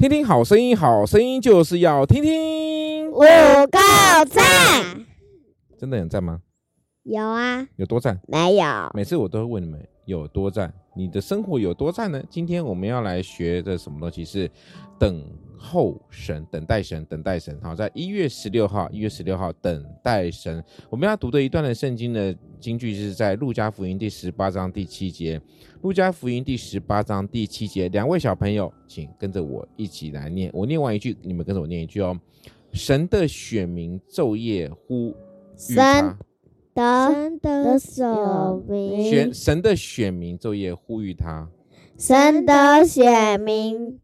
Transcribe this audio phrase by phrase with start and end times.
[0.00, 3.10] 听听好声音，好声音就是要听听。
[3.12, 3.78] 五个
[4.30, 5.06] 赞，
[5.78, 6.40] 真的很赞吗？
[7.02, 7.68] 有啊。
[7.76, 8.18] 有多赞？
[8.26, 8.64] 没有。
[8.94, 12.22] 每次我都会问你们有多赞，你的生活有多赞呢？
[12.30, 14.50] 今天我们要来学的什么东西是
[14.98, 15.22] 等
[15.62, 17.54] 候神，等待神，等待神。
[17.60, 20.64] 好，在一月十六号，一月十六号等待神。
[20.88, 25.38] 我们要读的一段的圣经的经句是在路加福音第十八章第七节。
[25.82, 30.50] 路加福音第十八章第七节，两位小朋友，请跟着我一起来念。
[30.54, 32.18] 我念完一句，你们跟着我念一句哦。
[32.72, 35.14] 神的选民昼夜呼
[35.68, 36.18] 吁他，
[36.74, 38.06] 神的选
[38.66, 41.48] 民，选神的选民昼夜呼吁他，
[41.98, 43.98] 神的选民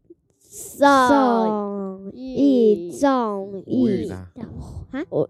[0.49, 4.27] 颂一颂一啊，
[5.09, 5.27] 五。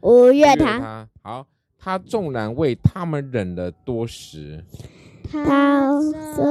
[0.00, 4.64] 五月他好，他纵然为他们忍了多时。
[5.30, 5.90] 他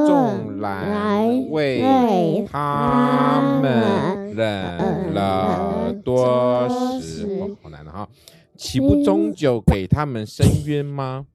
[0.05, 6.67] 纵然为他们忍了多
[7.01, 8.07] 时，哦，好难的哈，
[8.55, 11.25] 岂不终究给他们伸冤吗？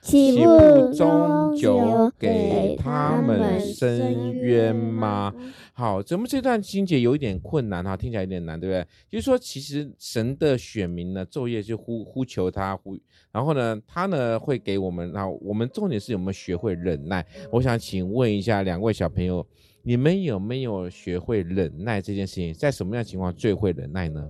[0.00, 5.34] 岂不终究给他们伸冤吗？
[5.72, 8.86] 好，怎么这段经节有一点困难哈，听起来有点难，对不对？
[9.10, 12.98] 就是说，其实神的选民呢，昼夜就呼呼求他，呼，
[13.30, 17.24] 然后呢，他呢会给我们，然后我们重点是有没有学会忍耐？
[17.52, 19.46] 我想请问一下两位小朋友，
[19.82, 22.52] 你们有没有学会忍耐这件事情？
[22.54, 24.28] 在什么样的情况最会忍耐呢？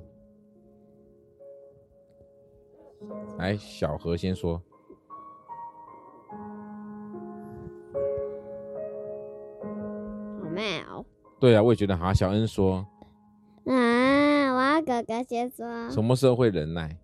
[3.39, 4.61] 来，小何先说。
[11.41, 12.13] 对啊，我也觉得哈。
[12.13, 12.85] 小恩说
[13.65, 13.73] ：“啊，
[14.55, 15.89] 我要哥哥先说。
[15.91, 16.97] 什么时候会忍耐？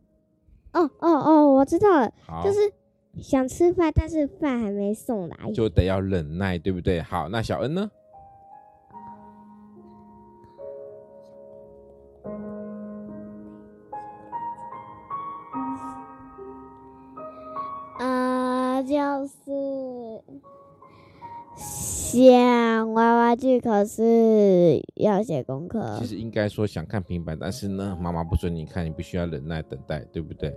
[0.73, 2.13] 哦哦哦，我知道了，
[2.43, 2.59] 就是
[3.23, 7.01] 想吃饭，但是饭还没送来，就得要忍耐，对不对？
[7.01, 7.91] 好，那小恩呢？
[18.01, 19.35] 啊、呃，就是。”
[22.15, 25.97] 想娃娃剧，可是要写功课。
[25.99, 30.55] 其实应该说想看平板，但是呢，妈妈不准你看，你必须要忍耐等待，对不对？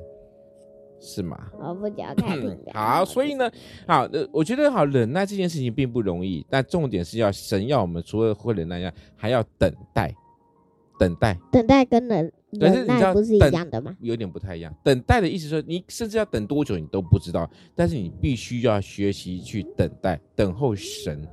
[1.00, 1.36] 是吗？
[1.60, 2.74] 我不想看平板。
[3.00, 3.50] 好，所以呢，
[3.88, 10.14] 好，呃，我觉得好，忍耐这件事情并不容易，但重点是要神要我们除了会忍耐还要等待，
[11.00, 12.32] 等待，等待跟忍。
[12.60, 13.96] 但是你知道，不是一样的吗？
[14.00, 14.74] 有点不太一样。
[14.84, 21.28] 等待的意思说，你甚至要等多久你都不知道，但是你必须要学习去等待，等候神。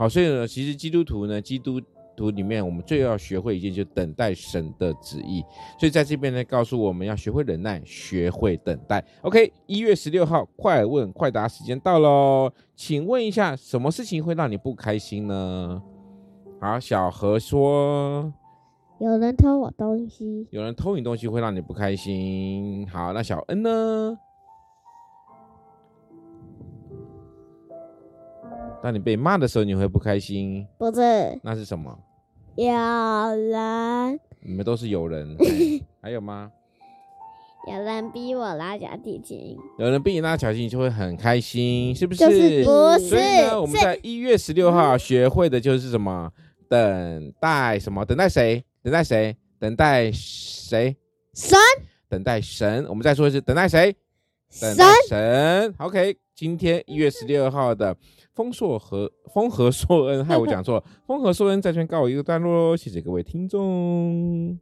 [0.00, 1.78] 好，所以呢，其实基督徒呢，基督
[2.16, 5.44] 徒里面我们最要学会一件，就是等待神的旨意。
[5.78, 9.04] 所以在这边呢，告诉我们要学会忍耐，学会等待。
[9.20, 15.82] OK，一月十六号，快问快答时间到喽，请问一下，什么事情会让你不开心呢？
[16.62, 18.32] 好，小何说。
[19.00, 22.88] 有人偷我东西，有人偷你东西会让你不开心。
[22.90, 24.18] 好，那小恩呢？
[28.82, 30.66] 当你被骂的时候，你会不开心？
[30.78, 31.98] 不是，那是什么？
[32.56, 35.36] 有人，你们都是有人。
[36.00, 36.50] 还有吗？
[37.68, 42.20] 有人逼我拉小提琴，有人逼你拉小提琴，你就会很开心，是不是？
[42.20, 43.08] 就是不是？
[43.10, 46.32] 所以呢，我们在一月十六号学会的就是什么？
[46.68, 48.02] 等待什么？
[48.04, 48.64] 等待谁？
[48.82, 49.36] 等待谁？
[49.58, 50.96] 等待谁？
[51.34, 51.58] 神。
[52.08, 52.86] 等待神。
[52.88, 53.94] 我们再说一次，等待谁？
[54.50, 54.76] 神。
[54.76, 55.74] 等待神。
[55.78, 57.96] OK，今天一月十六号的
[58.34, 60.84] 丰硕和丰和硕恩，害我讲错了。
[61.06, 64.58] 丰和硕恩在这边告我一个段落喽，谢谢各位听众。